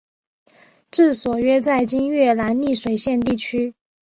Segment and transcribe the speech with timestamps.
[0.89, 3.75] 治所约在今越南丽水县地区。